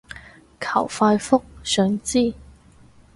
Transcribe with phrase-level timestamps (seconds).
[0.59, 2.33] 求快覆，想知